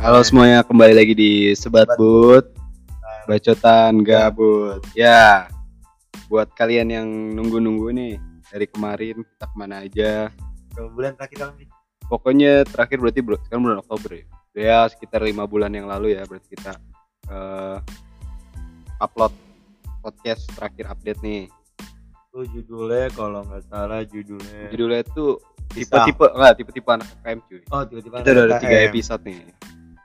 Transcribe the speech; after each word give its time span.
Halo 0.00 0.24
semuanya, 0.24 0.64
kembali 0.64 0.96
lagi 0.96 1.12
di 1.12 1.32
Sebat 1.52 1.84
But. 2.00 2.56
Bacotan 3.28 4.00
Gabut. 4.00 4.80
Ya, 4.96 5.52
buat 6.32 6.48
kalian 6.56 6.88
yang 6.88 7.08
nunggu-nunggu 7.36 7.92
nih 7.92 8.16
Dari 8.48 8.64
kemarin 8.64 9.20
kita 9.20 9.44
ke 9.44 9.56
mana 9.60 9.84
aja? 9.84 10.32
Berapa 10.72 10.88
bulan 10.96 11.12
terakhir 11.20 11.36
kamu 11.44 11.52
nih? 11.60 11.68
Pokoknya 12.08 12.52
terakhir 12.64 12.96
berarti 12.96 13.20
sekarang 13.44 13.62
bulan 13.68 13.78
Oktober 13.84 14.10
ya? 14.16 14.24
Ya 14.56 14.78
sekitar 14.88 15.20
lima 15.20 15.44
bulan 15.44 15.68
yang 15.76 15.84
lalu 15.84 16.16
ya 16.16 16.24
berarti 16.24 16.48
kita 16.48 16.80
eh, 17.28 17.78
Upload 19.04 19.36
podcast 20.00 20.48
terakhir 20.56 20.96
update 20.96 21.20
nih. 21.20 21.44
Itu 22.32 22.48
judulnya 22.48 23.12
kalau 23.12 23.44
nggak 23.44 23.68
salah 23.68 24.00
judulnya 24.08 24.72
Judulnya 24.72 25.04
tuh 25.12 25.44
Kisah. 25.68 26.08
tipe-tipe, 26.08 26.24
enggak 26.32 26.52
tipe-tipe 26.56 26.88
anak 26.88 27.08
KM 27.20 27.38
cuy. 27.44 27.60
Oh 27.68 27.84
tiba-tiba 27.84 28.24
Kita 28.24 28.30
udah 28.32 28.44
ada 28.48 28.56
tiga 28.64 28.78
episode 28.88 29.22
nih 29.28 29.44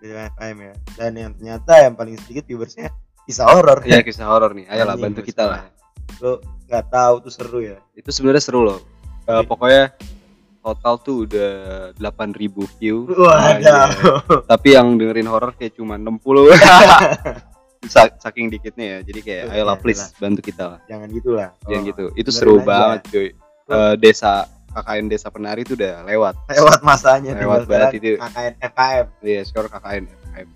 Tiba-tiba 0.05 0.37
KM 0.37 0.57
ya. 0.61 0.73
Dan 0.93 1.11
yang 1.17 1.31
ternyata 1.33 1.73
yang 1.81 1.93
paling 1.97 2.15
sedikit 2.21 2.45
viewersnya 2.45 2.93
kisah 3.25 3.49
horor. 3.49 3.81
Ya 3.81 4.05
kisah 4.05 4.29
horor 4.29 4.53
nih, 4.53 4.69
ayolah 4.69 4.93
bantu 4.93 5.25
kita 5.25 5.43
lah. 5.43 5.61
Lo 6.21 6.37
nggak 6.69 6.85
tahu 6.87 7.15
tuh 7.25 7.33
seru 7.33 7.59
ya? 7.59 7.81
Itu 7.97 8.13
sebenarnya 8.13 8.43
seru 8.45 8.61
loh. 8.61 8.79
Eh, 9.25 9.41
pokoknya 9.41 9.97
total 10.61 11.01
tuh 11.01 11.25
udah 11.25 11.49
8000 11.97 12.69
view. 12.77 13.09
Anjay. 13.09 13.65
Waduh 13.65 14.45
tapi 14.45 14.77
yang 14.77 14.93
dengerin 14.93 15.25
horor 15.25 15.57
kayak 15.57 15.73
cuma 15.73 15.97
60 15.97 16.53
Sa- 17.85 18.13
saking 18.17 18.49
dikitnya 18.49 18.85
ya. 18.85 18.99
Jadi 19.01 19.19
kayak 19.21 19.43
Tuh, 19.45 19.53
ayolah 19.57 19.77
please 19.77 20.05
bantu 20.17 20.41
kita 20.41 20.63
lah. 20.65 20.79
Jangan 20.85 21.09
gitu 21.09 21.29
lah. 21.33 21.49
Jangan 21.65 21.81
Oh, 21.81 21.89
gitu. 21.89 22.03
Itu 22.13 22.29
seru 22.29 22.55
aja. 22.57 22.65
banget 22.65 22.99
cuy. 23.09 23.29
Eh, 23.65 23.93
desa 23.97 24.45
KKN 24.75 25.05
desa 25.07 25.27
penari 25.27 25.63
itu 25.63 25.73
udah 25.73 26.03
lewat 26.03 26.35
Lewat 26.51 26.79
masanya 26.81 27.31
Lewat 27.33 27.63
banget 27.65 27.97
itu. 27.97 28.11
KKN 28.17 28.53
FKM 28.61 29.05
iya 29.23 29.41
sekarang 29.41 29.71
KKN 29.71 30.03
FKM 30.05 30.49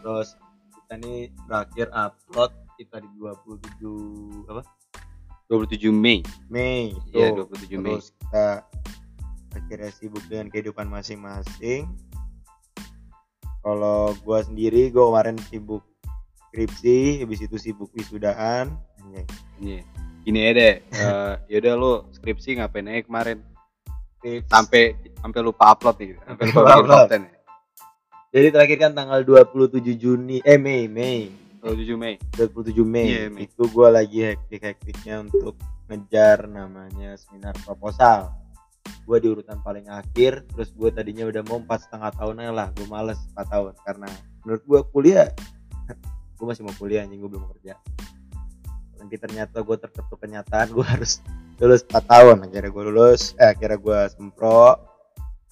Terus 0.00 0.28
kita 0.72 0.94
nih 0.98 1.18
terakhir 1.44 1.86
upload 1.90 2.50
kita 2.74 2.96
di 2.98 3.08
27 3.14 4.48
apa 4.48 4.62
27 5.46 5.90
Mei 5.90 6.24
Mei 6.48 6.96
iya 7.12 7.30
tuh. 7.30 7.44
27 7.46 7.76
Mei 7.76 7.94
terus 7.94 8.08
kita 8.16 8.46
akhirnya 9.50 9.90
sibuk 9.90 10.22
dengan 10.24 10.46
kehidupan 10.46 10.86
masing-masing 10.86 11.90
kalau 13.60 14.14
gua 14.20 14.40
sendiri 14.40 14.88
gua 14.88 15.10
kemarin 15.10 15.36
sibuk 15.46 15.84
skripsi 16.46 17.20
habis 17.20 17.40
itu 17.40 17.56
sibuk 17.56 17.92
wisudaan 17.92 18.72
Anjay. 19.00 19.24
Iya. 19.58 19.80
gini 20.20 20.38
aja 20.40 20.52
deh 20.54 20.74
Eh, 20.90 21.34
yaudah 21.50 21.74
lu 21.74 21.92
skripsi 22.10 22.56
ngapain 22.56 22.84
aja 22.84 23.02
kemarin. 23.02 23.38
Sampai 24.48 24.96
sampai 25.20 25.40
lupa 25.40 25.72
upload 25.72 25.96
nih. 26.00 26.08
Sampai 26.24 26.44
lupa 26.52 26.72
upload. 26.80 26.98
konten 27.08 27.20
ya. 27.28 27.34
Jadi 28.30 28.46
terakhir 28.54 28.78
kan 28.78 28.92
tanggal 28.94 29.20
27 29.26 29.82
Juni 29.98 30.38
eh 30.46 30.60
Mei 30.60 30.86
Mei. 30.86 31.32
27 31.60 31.98
Mei. 31.98 32.14
27 32.38 32.86
Mei. 32.86 33.06
Iya, 33.10 33.26
Mei. 33.26 33.50
itu 33.50 33.62
gua 33.74 33.90
lagi 33.90 34.22
hektik-hektiknya 34.22 35.26
untuk 35.26 35.58
ngejar 35.90 36.46
namanya 36.46 37.18
seminar 37.18 37.58
proposal. 37.66 38.30
Gue 39.02 39.18
di 39.18 39.26
urutan 39.26 39.58
paling 39.60 39.90
akhir 39.90 40.46
terus 40.54 40.70
gue 40.70 40.88
tadinya 40.94 41.26
udah 41.26 41.42
mau 41.50 41.58
empat 41.58 41.90
setengah 41.90 42.14
tahun 42.14 42.46
aja 42.46 42.52
lah 42.54 42.68
gue 42.70 42.86
males 42.86 43.18
4 43.34 43.50
tahun. 43.50 43.72
Karena 43.82 44.08
menurut 44.46 44.62
gue 44.62 44.80
kuliah 44.94 45.28
gue 46.38 46.46
masih 46.46 46.62
mau 46.62 46.74
kuliah 46.78 47.02
anjing 47.02 47.18
gue 47.18 47.30
belum 47.30 47.50
kerja. 47.58 47.74
Tapi 48.94 49.16
ternyata 49.18 49.58
gue 49.66 49.76
terketuk 49.76 50.18
kenyataan 50.22 50.70
gue 50.70 50.86
harus 50.86 51.18
lulus 51.60 51.84
4 51.84 52.00
tahun 52.08 52.36
akhirnya 52.48 52.70
gue 52.72 52.84
lulus 52.88 53.36
eh 53.36 53.52
akhirnya 53.52 53.78
gue 53.78 54.00
sempro. 54.16 54.80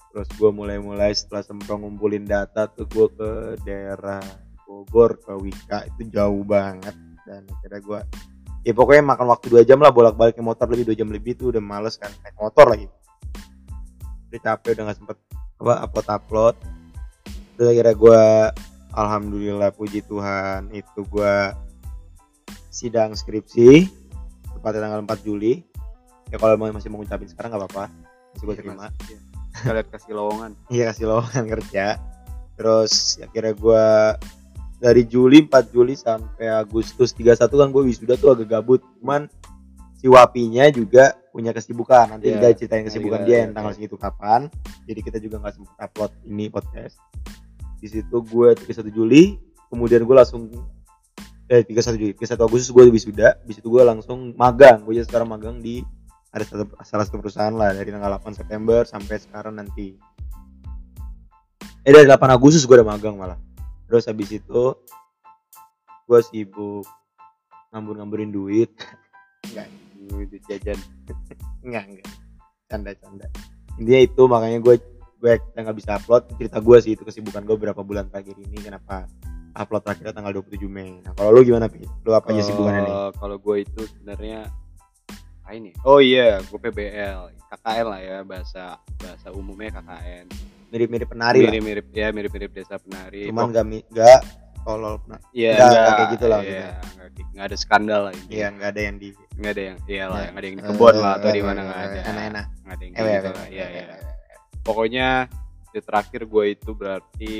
Terus 0.09 0.29
gue 0.41 0.49
mulai-mulai 0.49 1.13
setelah 1.13 1.45
sempro 1.45 1.77
ngumpulin 1.77 2.25
data 2.25 2.65
tuh 2.65 2.89
gue 2.89 3.07
ke 3.13 3.29
daerah 3.61 4.19
Bogor 4.65 5.21
ke 5.21 5.37
Wika 5.37 5.85
itu 5.85 6.09
jauh 6.09 6.41
banget. 6.41 6.97
Dan 7.29 7.45
akhirnya 7.45 7.81
gue 7.85 7.99
ya 8.65 8.73
pokoknya 8.73 9.05
makan 9.05 9.27
waktu 9.29 9.45
dua 9.53 9.61
jam 9.61 9.77
lah 9.79 9.93
bolak 9.93 10.17
balik 10.17 10.35
ke 10.35 10.43
motor 10.43 10.65
lebih 10.65 10.91
dua 10.91 10.97
jam 10.97 11.09
lebih 11.13 11.37
tuh 11.37 11.53
udah 11.53 11.61
males 11.61 11.95
kan 12.01 12.09
naik 12.25 12.35
motor 12.41 12.65
lagi. 12.73 12.89
Udah 14.33 14.41
capek 14.41 14.73
udah 14.73 14.83
nggak 14.89 14.97
sempet 14.97 15.17
apa 15.59 15.73
upload 15.83 16.07
upload 16.07 16.55
terus 17.59 17.75
akhirnya 17.75 17.95
gue 17.99 18.23
alhamdulillah 18.95 19.75
puji 19.75 20.07
Tuhan 20.07 20.71
itu 20.71 21.03
gue 21.11 21.35
sidang 22.71 23.11
skripsi 23.11 23.91
tepatnya 24.55 24.87
tanggal 24.87 25.03
4 25.03 25.27
Juli 25.27 25.59
ya 26.29 26.37
kalau 26.37 26.55
mau 26.57 26.69
masih 26.69 26.89
mau 26.93 27.01
ngucapin 27.01 27.29
sekarang 27.29 27.53
nggak 27.53 27.61
apa-apa. 27.65 27.85
Masih 28.37 28.43
gue 28.45 28.55
terima. 28.57 28.87
Kita 29.49 29.73
lihat 29.73 29.87
kasih 29.89 30.13
lowongan. 30.13 30.51
Iya 30.73 30.93
kasih 30.93 31.05
lowongan 31.09 31.45
kerja. 31.57 31.85
Terus 32.53 33.17
akhirnya 33.23 33.53
gue 33.57 33.85
dari 34.79 35.03
Juli 35.09 35.43
4 35.43 35.73
Juli 35.75 35.93
sampai 35.97 36.47
Agustus 36.47 37.11
31 37.17 37.49
kan 37.49 37.69
gue 37.73 37.83
wisuda 37.83 38.15
tuh 38.15 38.31
agak 38.37 38.47
gabut. 38.47 38.81
Cuman 39.01 39.25
si 39.99 40.07
Wapinya 40.07 40.69
juga 40.71 41.17
punya 41.33 41.51
kesibukan. 41.51 42.15
Nanti 42.15 42.31
Iya. 42.31 42.35
kita 42.39 42.47
ceritain 42.63 42.85
kesibukan 42.85 43.19
Iya, 43.23 43.27
dia 43.27 43.35
iya, 43.35 43.41
yang 43.47 43.51
tanggal 43.57 43.71
iya. 43.73 43.77
segitu 43.81 43.95
kapan. 43.97 44.41
Jadi 44.85 44.99
kita 45.03 45.17
juga 45.17 45.35
nggak 45.41 45.53
sempat 45.57 45.75
upload 45.89 46.11
ini 46.29 46.45
podcast. 46.47 46.95
Di 47.81 47.87
situ 47.89 48.17
gue 48.23 48.49
31 48.55 48.91
Juli 48.93 49.39
kemudian 49.69 50.01
gue 50.05 50.15
langsung 50.17 50.49
eh 51.49 51.65
31 51.65 51.97
Juli 51.97 52.13
31 52.13 52.45
Agustus 52.45 52.69
gue 52.69 52.83
wisuda. 52.87 53.41
Di 53.43 53.53
situ 53.57 53.67
gue 53.67 53.81
langsung 53.81 54.37
magang. 54.37 54.85
Gue 54.85 55.01
sekarang 55.01 55.27
magang 55.31 55.57
di 55.59 55.81
ada 56.29 56.43
satu, 56.45 56.63
salah 56.85 57.05
satu 57.05 57.17
perusahaan 57.17 57.53
lah 57.53 57.73
dari 57.73 57.89
tanggal 57.89 58.21
8 58.21 58.37
September 58.37 58.85
sampai 58.85 59.17
sekarang 59.17 59.57
nanti. 59.57 59.97
Eh 61.81 61.91
dari 61.91 62.05
8 62.05 62.19
Agustus 62.29 62.65
gue 62.69 62.75
udah 62.77 62.87
magang 62.87 63.17
malah. 63.17 63.39
Terus 63.89 64.05
habis 64.05 64.29
itu 64.29 64.63
gue 66.09 66.19
sibuk 66.29 66.85
ngambur-ngamburin 67.73 68.29
duit. 68.29 68.69
Enggak 69.49 69.67
duit 70.09 70.41
jajan. 70.45 70.79
Enggak 71.65 71.83
enggak. 71.89 72.07
Canda 72.69 72.91
canda 72.93 73.27
intinya 73.79 74.01
itu 74.03 74.21
makanya 74.27 74.59
gue 74.59 74.75
gue 75.19 75.33
nggak 75.55 75.77
bisa 75.79 75.97
upload. 75.97 76.27
Cerita 76.35 76.59
gue 76.59 76.77
sih 76.83 76.91
itu 76.93 77.03
kesibukan 77.07 77.47
gue 77.47 77.55
berapa 77.55 77.81
bulan 77.81 78.11
terakhir 78.11 78.35
ini 78.37 78.59
kenapa 78.59 79.07
upload 79.55 79.83
terakhirnya 79.87 80.13
tanggal 80.13 80.31
27 80.43 80.67
Mei. 80.67 80.99
Nah 81.01 81.15
kalau 81.15 81.31
lu 81.31 81.41
gimana 81.47 81.71
pi? 81.71 81.83
Lu 82.03 82.11
apa 82.13 82.31
aja 82.35 82.43
sibukannya 82.43 82.81
nih? 82.85 82.93
Eh, 82.93 83.11
kalau 83.17 83.35
gue 83.39 83.55
itu 83.63 83.81
sebenarnya 83.87 84.51
apa 85.49 85.57
ini 85.57 85.73
oh 85.81 85.97
iya 85.97 86.37
gue 86.45 86.59
PBL 86.61 87.33
KKN 87.49 87.85
lah 87.89 87.97
ya 87.97 88.17
bahasa 88.21 88.77
bahasa 89.01 89.33
umumnya 89.33 89.73
KKN 89.73 90.29
mirip-mirip 90.69 91.09
penari 91.09 91.41
lah 91.41 91.49
mirip-mirip 91.49 91.85
ya 91.89 92.13
mirip-mirip 92.13 92.53
desa 92.53 92.77
penari 92.77 93.25
cuman 93.25 93.49
gak 93.49 93.65
gak 93.89 94.21
tolol 94.61 95.01
nah, 95.09 95.17
Iya, 95.33 95.57
Nggak, 95.57 95.69
nggak 95.73 95.93
kayak 95.97 96.09
gitu 96.13 96.25
lah, 96.29 96.39
Iya, 96.45 96.67
nggak 96.77 97.09
nggak 97.33 97.45
ada 97.49 97.57
skandal 97.57 98.01
lah 98.05 98.13
iya 98.29 98.47
nggak 98.53 98.69
ada 98.77 98.81
yang 98.85 98.97
di 99.01 99.09
Nggak 99.39 99.51
ada 99.55 99.63
yang, 99.65 99.77
iya 99.89 100.03
lah, 100.05 100.19
Ya. 100.19 100.27
nggak 100.29 100.37
ada 100.37 100.45
yang 100.45 100.57
di 100.59 100.63
kebun 100.69 100.95
lah 100.99 101.11
atau 101.17 101.29
di 101.31 101.39
Eh, 101.39 101.45
mana 101.47 101.61
nggak 101.65 101.79
ada. 101.79 101.99
enak-enak 102.05 102.45
Nggak 102.61 102.75
ada 102.75 102.83
yang 102.85 102.93
Eh, 102.93 103.01
gitu 103.01 103.09
eh, 103.09 103.33
lah. 103.33 103.41
eh, 103.41 103.49
Iya, 103.49 103.65
eh, 103.65 103.71
iya. 103.73 103.83
eh, 103.89 103.99
Pokoknya 104.61 105.07
di 105.73 105.79
terakhir 105.81 106.21
gue 106.29 106.45
itu 106.45 106.69
berarti 106.75 107.33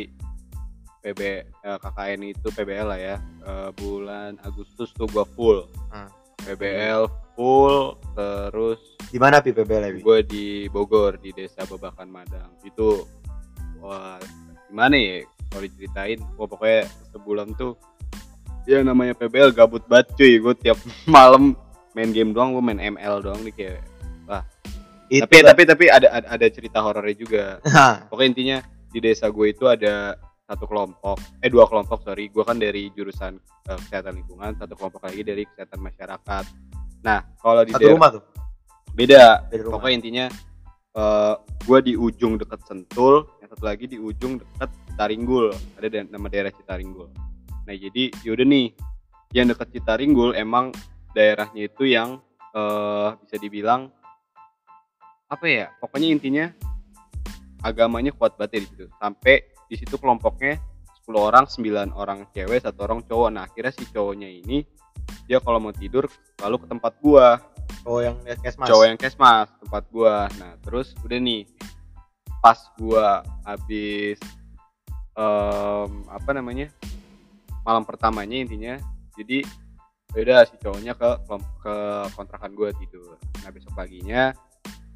PB 1.00 1.20
eh, 1.22 1.78
KKN 1.78 2.22
itu 2.26 2.48
PBL 2.50 2.88
lah 2.88 3.00
ya. 3.00 3.16
Eh, 3.46 3.70
bulan 3.78 4.32
Agustus 4.42 4.90
tuh 4.98 5.06
gue 5.06 5.26
full. 5.38 5.68
Hmm. 5.94 6.10
PBL 6.44 7.08
full 7.40 7.96
terus 8.14 8.80
di 9.10 9.18
mana 9.18 9.42
pi 9.42 9.56
PBL 9.56 10.04
gue 10.04 10.18
di 10.28 10.46
Bogor 10.70 11.18
di 11.18 11.34
desa 11.34 11.66
Babakan 11.66 12.12
Madang. 12.12 12.52
Itu 12.62 13.08
wah 13.82 14.22
gimana 14.70 14.96
ya? 14.96 15.26
Kalau 15.50 15.66
diceritain 15.66 16.20
wah 16.38 16.46
pokoknya 16.46 16.86
sebulan 17.16 17.58
tuh 17.58 17.74
ya 18.70 18.86
namanya 18.86 19.18
PBL 19.18 19.56
gabut 19.56 19.82
banget 19.90 20.14
cuy. 20.14 20.38
Gue 20.38 20.54
tiap 20.60 20.78
malam 21.10 21.58
main 21.98 22.14
game 22.14 22.36
doang 22.36 22.54
gue 22.54 22.64
main 22.64 22.78
ML 22.78 23.26
doang 23.26 23.42
nih 23.42 23.56
kayak 23.56 23.82
Itu 25.10 25.26
tapi 25.26 25.42
tapi 25.42 25.62
tapi 25.66 25.86
ada 25.90 26.08
ada, 26.22 26.28
ada 26.38 26.46
cerita 26.54 26.86
horornya 26.86 27.16
juga. 27.18 27.44
Pokoknya 28.14 28.30
intinya 28.30 28.58
di 28.94 29.00
desa 29.02 29.26
gue 29.34 29.50
itu 29.50 29.66
ada 29.66 30.14
satu 30.50 30.66
kelompok 30.66 31.22
eh 31.46 31.50
dua 31.54 31.70
kelompok 31.70 32.02
sorry. 32.02 32.34
Gue 32.34 32.42
kan 32.42 32.58
dari 32.58 32.90
jurusan 32.98 33.38
eh, 33.70 33.78
kesehatan 33.86 34.18
lingkungan 34.18 34.58
satu 34.58 34.74
kelompok 34.74 35.06
lagi 35.06 35.22
dari 35.22 35.46
kesehatan 35.46 35.78
masyarakat. 35.78 36.44
Nah 37.06 37.22
kalau 37.38 37.62
di 37.62 37.72
satu 37.78 37.86
daerah- 37.86 37.94
rumah 37.94 38.10
tuh? 38.18 38.24
Beda. 38.98 39.46
Dari 39.54 39.62
rumah. 39.62 39.78
Pokoknya 39.78 39.96
intinya 40.02 40.26
eh 40.98 41.36
gue 41.70 41.80
di 41.86 41.94
ujung 41.94 42.42
deket 42.42 42.66
Sentul 42.66 43.30
yang 43.46 43.50
satu 43.54 43.64
lagi 43.70 43.86
di 43.86 44.02
ujung 44.02 44.42
deket 44.42 44.74
Citaringgul. 44.90 45.54
Ada 45.78 45.88
da- 45.94 46.10
nama 46.10 46.28
daerah 46.28 46.50
Citaringgul. 46.50 47.14
Nah 47.70 47.76
jadi 47.78 48.10
yaudah 48.26 48.48
nih. 48.50 48.74
Yang 49.30 49.54
deket 49.54 49.68
Citaringgul 49.78 50.34
emang 50.34 50.74
daerahnya 51.14 51.70
itu 51.70 51.86
yang 51.86 52.18
eh 52.58 53.10
bisa 53.22 53.38
dibilang 53.38 53.94
apa 55.30 55.46
ya 55.46 55.70
pokoknya 55.78 56.10
intinya 56.10 56.50
agamanya 57.62 58.10
kuat 58.18 58.34
banget 58.34 58.58
ya 58.58 58.60
di 58.66 58.68
situ. 58.74 58.86
Sampai 58.98 59.46
di 59.70 59.76
situ 59.78 59.96
kelompoknya 60.02 60.58
10 61.06 61.14
orang 61.14 61.46
9 61.46 61.94
orang 61.94 62.20
cewek 62.34 62.66
satu 62.66 62.90
orang 62.90 63.06
cowok. 63.06 63.30
Nah 63.30 63.46
akhirnya 63.46 63.74
si 63.78 63.86
cowoknya 63.90 64.30
ini 64.30 64.66
dia 65.30 65.38
kalau 65.38 65.62
mau 65.62 65.74
tidur 65.74 66.10
lalu 66.42 66.66
ke 66.66 66.68
tempat 66.68 66.94
gua. 67.00 67.38
Cowok 67.86 68.02
yang 68.02 68.18
kesmas 68.42 68.68
cowok 68.68 68.86
yang 68.90 69.00
kesmas 69.00 69.48
tempat 69.62 69.84
gua. 69.94 70.26
Nah 70.42 70.58
terus 70.66 70.98
udah 71.06 71.20
nih 71.22 71.46
pas 72.42 72.58
gua 72.82 73.22
habis 73.46 74.18
em, 75.14 75.92
apa 76.10 76.30
namanya 76.34 76.74
malam 77.62 77.86
pertamanya 77.86 78.40
intinya 78.40 78.76
jadi 79.14 79.44
beda 80.10 80.48
si 80.50 80.58
cowoknya 80.58 80.98
ke 80.98 81.10
ke 81.62 81.76
kontrakan 82.18 82.52
gue 82.58 82.70
tidur. 82.82 83.14
Nah 83.46 83.50
besok 83.54 83.78
paginya 83.78 84.34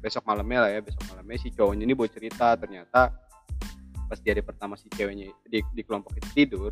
besok 0.02 0.26
malamnya 0.28 0.68
lah 0.68 0.70
ya 0.74 0.80
besok 0.82 1.00
malamnya 1.08 1.38
si 1.38 1.48
cowoknya 1.54 1.86
ini 1.86 1.94
mau 1.94 2.10
cerita. 2.10 2.58
Ternyata 2.58 3.23
pas 4.14 4.22
di 4.22 4.30
hari 4.30 4.46
pertama 4.46 4.78
si 4.78 4.86
ceweknya 4.94 5.26
di, 5.42 5.58
di 5.74 5.82
kelompok 5.82 6.14
itu 6.22 6.28
tidur 6.30 6.70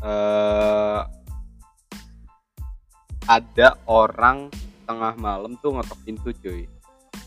eh 0.00 1.04
ada 3.28 3.68
orang 3.84 4.48
tengah 4.88 5.12
malam 5.20 5.54
tuh 5.60 5.76
ngetok 5.78 6.00
pintu 6.02 6.32
cuy. 6.42 6.64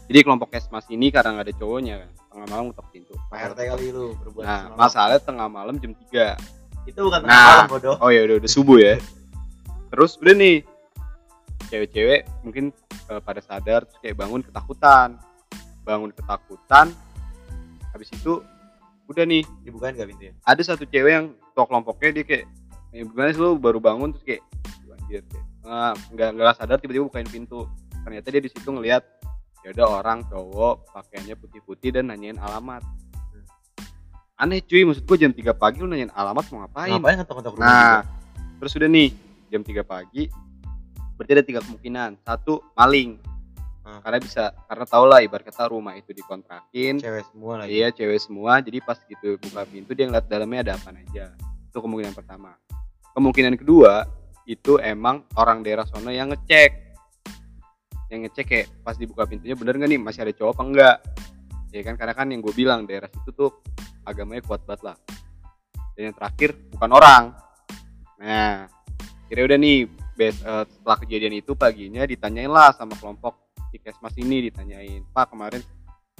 Jadi 0.05 0.19
kelompok 0.21 0.51
kesmas 0.53 0.85
ini 0.89 1.13
karena 1.13 1.37
nggak 1.37 1.45
ada 1.49 1.55
cowoknya 1.55 1.93
kan 2.01 2.09
tengah 2.33 2.47
malam 2.51 2.63
ngetok 2.73 2.87
pintu. 2.89 3.13
Pak 3.29 3.53
RT 3.53 3.59
kali 3.69 3.85
lu 3.93 4.17
berbuat 4.17 4.43
nah 4.43 4.61
masalahnya 4.73 5.21
tengah 5.21 5.47
malam 5.47 5.77
jam 5.77 5.93
3 5.93 6.89
itu 6.89 6.99
bukan 6.99 7.19
tengah 7.21 7.37
Nah. 7.37 7.45
malam 7.63 7.69
bodoh. 7.69 7.95
oh 8.01 8.09
ya 8.09 8.25
udah 8.25 8.35
udah 8.41 8.51
subuh 8.51 8.77
ya. 8.81 8.97
Terus 9.93 10.17
udah 10.17 10.33
nih 10.35 10.55
cewek-cewek 11.69 12.21
mungkin 12.41 12.73
eh, 13.13 13.21
pada 13.21 13.39
sadar 13.45 13.85
terus 13.85 14.01
kayak 14.01 14.17
bangun 14.17 14.41
ketakutan. 14.41 15.21
Bangun 15.85 16.11
ketakutan 16.11 16.89
habis 17.95 18.11
itu 18.11 18.43
udah 19.09 19.25
nih. 19.25 19.43
Dibukain 19.61 19.93
gak 19.93 20.09
pintunya? 20.09 20.33
Ada 20.45 20.61
satu 20.75 20.83
cewek 20.89 21.11
yang 21.11 21.25
ketua 21.51 21.65
kelompoknya 21.69 22.09
dia 22.21 22.25
kayak 22.25 22.45
ya 22.95 23.01
gimana 23.03 23.29
sih 23.35 23.41
lu 23.41 23.59
baru 23.59 23.79
bangun? 23.83 24.15
Terus 24.15 24.23
kayak 24.25 24.41
anjir. 25.05 25.21
Kayak 25.29 25.45
"Ah, 25.65 25.93
nggak 26.13 26.29
nggak 26.37 26.55
sadar 26.57 26.77
tiba-tiba 26.81 27.05
bukain 27.05 27.29
pintu. 27.29 27.69
Ternyata 28.05 28.27
dia 28.29 28.41
di 28.41 28.49
situ 28.49 28.69
ngelihat 28.69 29.03
ya 29.65 29.73
udah 29.73 29.87
orang 30.01 30.21
cowok 30.29 30.93
pakaiannya 30.93 31.35
putih-putih 31.41 31.89
dan 31.97 32.13
nanyain 32.13 32.37
alamat. 32.37 32.85
Aneh 34.35 34.59
cuy 34.59 34.83
maksud 34.83 35.07
gua 35.07 35.15
jam 35.15 35.31
3 35.31 35.55
pagi 35.55 35.79
lu 35.79 35.87
nanyain 35.87 36.11
alamat 36.11 36.43
mau 36.51 36.67
ngapain? 36.67 36.91
Ngapain 36.91 37.15
ngetok-ngetok 37.23 37.53
rumah 37.55 37.65
Nah, 37.65 37.97
terus 38.59 38.75
udah 38.75 38.89
nih 38.91 39.09
jam 39.47 39.61
3 39.63 39.81
pagi. 39.87 40.27
Berarti 41.15 41.31
ada 41.31 41.43
tiga 41.47 41.59
kemungkinan. 41.63 42.19
Satu, 42.27 42.59
maling. 42.75 43.15
Hmm. 43.85 44.01
Karena 44.01 44.17
bisa 44.17 44.49
karena 44.65 44.85
tau 44.89 45.05
lah 45.05 45.21
ibarat 45.21 45.45
kata 45.45 45.69
rumah 45.69 45.93
itu 45.93 46.09
dikontrakin. 46.09 46.97
cewek 46.97 47.23
semua 47.29 47.53
lagi 47.61 47.69
Iya, 47.69 47.87
cewek 47.93 48.17
semua. 48.17 48.57
Jadi 48.57 48.81
pas 48.81 48.97
gitu 48.97 49.37
buka 49.37 49.61
pintu 49.69 49.93
dia 49.93 50.09
ngeliat 50.09 50.25
dalamnya 50.25 50.59
ada 50.65 50.73
apa 50.81 50.89
aja. 50.89 51.37
Itu 51.69 51.85
kemungkinan 51.85 52.17
pertama. 52.17 52.57
Kemungkinan 53.13 53.53
kedua, 53.61 54.09
itu 54.49 54.81
emang 54.81 55.29
orang 55.37 55.61
daerah 55.61 55.85
sono 55.85 56.09
yang 56.09 56.33
ngecek. 56.33 56.97
Yang 58.09 58.19
ngecek 58.25 58.45
kayak 58.49 58.67
pas 58.81 58.97
dibuka 58.97 59.29
pintunya 59.29 59.53
bener 59.53 59.77
nggak 59.77 59.89
nih 59.93 60.01
masih 60.01 60.25
ada 60.25 60.33
cowok 60.33 60.51
apa 60.57 60.63
enggak? 60.65 60.97
Ya 61.69 61.81
kan 61.85 61.93
karena 61.93 62.13
kan 62.17 62.27
yang 62.33 62.41
gue 62.41 62.53
bilang 62.57 62.89
daerah 62.89 63.05
situ 63.13 63.29
tuh 63.37 63.53
agamanya 64.01 64.41
kuat 64.49 64.65
banget 64.65 64.81
lah. 64.81 64.97
Dan 65.93 66.09
yang 66.09 66.15
terakhir 66.17 66.57
bukan 66.73 66.89
orang. 66.89 67.23
Nah, 68.17 68.65
kira 69.29 69.45
udah 69.45 69.57
nih 69.61 69.85
bes, 70.17 70.41
eh, 70.41 70.65
setelah 70.73 70.97
kejadian 71.05 71.37
itu 71.37 71.53
paginya 71.53 72.01
ditanyain 72.01 72.49
lah 72.49 72.73
sama 72.73 72.97
kelompok 72.97 73.44
si 73.75 73.83
Kesmas 73.83 74.15
ini 74.15 74.47
ditanyain, 74.47 75.03
Pak 75.11 75.35
kemarin 75.35 75.59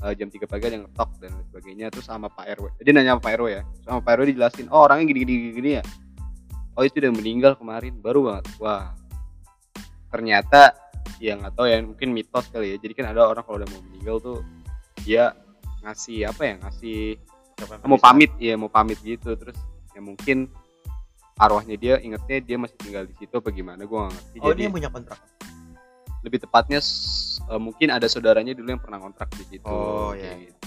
eh, 0.04 0.14
jam 0.20 0.28
3 0.28 0.44
pagi 0.44 0.68
ada 0.68 0.76
yang 0.76 0.86
ngetok 0.92 1.10
dan 1.24 1.32
lain 1.40 1.46
sebagainya 1.48 1.86
terus 1.88 2.04
sama 2.12 2.28
Pak 2.28 2.60
RW 2.60 2.68
dia 2.84 2.92
nanya 2.92 3.16
sama 3.16 3.24
Pak 3.24 3.32
RW 3.40 3.48
ya. 3.48 3.62
Sama 3.88 4.00
Pak 4.04 4.12
RW 4.20 4.24
dijelasin 4.36 4.68
oh 4.68 4.84
orangnya 4.84 5.06
gini 5.08 5.20
gini 5.24 5.34
gini, 5.40 5.52
gini 5.56 5.70
ya. 5.80 5.84
Oh 6.76 6.84
itu 6.84 7.00
udah 7.00 7.14
meninggal 7.16 7.56
kemarin 7.56 7.96
baru 8.04 8.20
banget. 8.28 8.46
Wah. 8.60 8.92
Ternyata 10.12 10.76
ya 11.24 11.40
nggak 11.40 11.56
tahu 11.56 11.72
ya 11.72 11.80
mungkin 11.80 12.12
mitos 12.12 12.52
kali 12.52 12.76
ya. 12.76 12.78
Jadi 12.84 12.92
kan 12.92 13.16
ada 13.16 13.24
orang 13.24 13.48
kalau 13.48 13.64
udah 13.64 13.70
mau 13.72 13.80
meninggal 13.88 14.20
tuh 14.20 14.44
dia 15.08 15.32
ngasih 15.88 16.28
apa 16.28 16.42
ya 16.44 16.54
ngasih 16.60 17.00
mau 17.88 17.96
pamit 17.96 18.36
ya 18.36 18.60
mau 18.60 18.68
pamit 18.68 19.00
gitu. 19.00 19.40
Terus 19.40 19.56
ya 19.96 20.04
mungkin 20.04 20.52
arwahnya 21.40 21.80
dia 21.80 21.96
ingetnya 22.04 22.44
dia 22.44 22.58
masih 22.60 22.76
tinggal 22.84 23.08
di 23.08 23.16
situ 23.16 23.32
apa 23.40 23.48
gimana 23.56 23.88
gue 23.88 23.96
nggak 23.96 24.12
ngerti. 24.12 24.38
Oh 24.44 24.52
jadi 24.52 24.60
dia 24.68 24.72
punya 24.76 24.90
kontrak 24.92 25.20
lebih 26.26 26.42
tepatnya 26.42 26.82
eh, 26.82 27.62
mungkin 27.62 27.94
ada 27.94 28.10
saudaranya 28.10 28.58
dulu 28.58 28.74
yang 28.74 28.82
pernah 28.82 28.98
kontrak 28.98 29.30
di 29.38 29.46
situ 29.46 29.70
Oh, 29.70 30.12
iya. 30.18 30.34
gitu. 30.42 30.58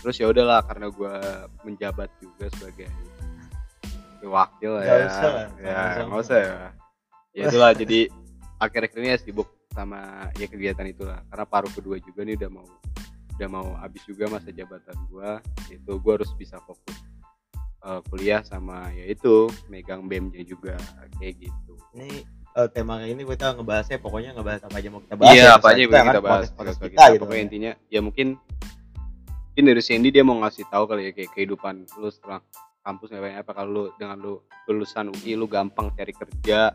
terus 0.00 0.16
ya 0.20 0.28
udahlah 0.28 0.60
karena 0.64 0.88
gue 0.88 1.14
menjabat 1.64 2.08
juga 2.20 2.48
sebagai 2.52 2.88
wakil 4.24 4.80
Nggak 4.80 4.88
ya. 4.88 5.06
usah 5.08 5.32
ya 5.60 5.80
nggak 6.08 6.20
usah. 6.24 6.38
ya. 6.40 6.56
Ya 7.34 7.42
itulah 7.50 7.70
jadi 7.76 8.08
akhir-akhir 8.56 8.98
ini 9.00 9.08
ya 9.12 9.18
sibuk 9.20 9.48
sama 9.74 10.30
ya 10.38 10.46
kegiatan 10.48 10.86
itulah. 10.86 11.20
Karena 11.28 11.44
paruh 11.44 11.68
kedua 11.68 11.98
juga 12.00 12.24
nih 12.24 12.36
udah 12.40 12.50
mau 12.52 12.64
udah 13.36 13.48
mau 13.50 13.66
habis 13.82 14.00
juga 14.06 14.30
masa 14.30 14.54
jabatan 14.54 14.94
gue 15.10 15.30
itu 15.74 15.92
gue 15.98 16.12
harus 16.14 16.30
bisa 16.38 16.56
fokus 16.62 16.94
eh, 17.84 18.00
kuliah 18.08 18.40
sama 18.46 18.88
ya 18.94 19.10
itu 19.10 19.50
megang 19.68 20.06
BEM-nya 20.08 20.46
juga 20.46 20.78
kayak 21.20 21.44
gitu. 21.44 21.74
Ini 21.98 22.22
eh, 22.54 22.68
tema 22.70 23.02
ini 23.02 23.22
kita 23.22 23.54
ngebahasnya 23.54 23.98
pokoknya 23.98 24.30
ngebahas 24.34 24.62
apa 24.64 24.76
aja 24.78 24.88
mau 24.88 25.00
kita 25.02 25.14
bahas 25.18 25.34
Iya, 25.34 25.42
ya, 25.42 25.50
apa 25.58 25.66
aja 25.70 25.80
kita 25.82 25.98
kan, 25.98 26.04
bahas. 26.06 26.14
podcast- 26.14 26.24
podcast 26.24 26.54
podcast 26.54 26.78
kita 26.78 26.90
kita, 26.94 27.04
gitu 27.14 27.22
Pokoknya 27.26 27.38
kan. 27.38 27.48
intinya 27.50 27.72
ya 27.90 28.00
mungkin 28.00 28.26
mungkin 29.50 29.64
dari 29.70 29.82
Sandy 29.82 30.08
dia 30.10 30.22
mau 30.26 30.36
ngasih 30.42 30.64
tahu 30.66 30.84
kali 30.86 31.02
ya 31.06 31.12
kayak 31.14 31.30
kehidupan 31.30 31.74
lu 31.98 32.08
setelah 32.10 32.38
kampus 32.82 33.08
ngapain 33.10 33.38
apa 33.38 33.50
kalau 33.54 33.70
lu 33.70 33.82
dengan 33.96 34.16
lu 34.18 34.32
lulusan 34.66 35.08
UI 35.10 35.34
lu 35.34 35.46
gampang 35.46 35.88
cari 35.94 36.10
kerja 36.10 36.74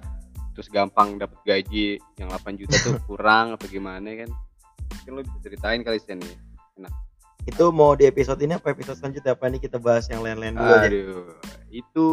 terus 0.51 0.67
gampang 0.67 1.15
dapat 1.15 1.39
gaji 1.43 1.99
yang 2.15 2.27
8 2.31 2.59
juta 2.59 2.75
tuh 2.79 2.95
kurang 3.07 3.55
apa 3.55 3.63
gimana 3.67 4.07
kan 4.15 4.29
mungkin 4.89 5.11
lu 5.15 5.21
bisa 5.23 5.37
ceritain 5.43 5.83
kali 5.83 5.99
Sen 5.99 6.19
ya 6.19 6.37
itu 7.47 7.65
mau 7.71 7.95
di 7.95 8.03
episode 8.05 8.39
ini 8.43 8.55
apa 8.55 8.75
episode 8.75 8.99
selanjutnya 8.99 9.33
apa 9.33 9.47
ini 9.47 9.57
kita 9.57 9.79
bahas 9.79 10.05
yang 10.11 10.21
lain-lain 10.21 10.59
dulu 10.59 10.69
aja 10.69 10.87
aduh 10.87 11.23
itu 11.71 12.05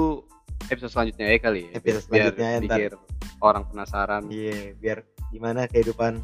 episode 0.71 0.93
selanjutnya 0.93 1.27
ya 1.29 1.39
kali 1.39 1.61
ya 1.69 1.71
Episode 1.77 2.05
biar 2.09 2.31
selanjutnya 2.31 2.47
ya, 2.47 2.59
ntar. 2.63 3.16
Orang 3.39 3.65
penasaran. 3.65 4.27
Iya 4.27 4.75
biar 4.75 4.99
gimana 5.29 5.67
kehidupan 5.67 6.21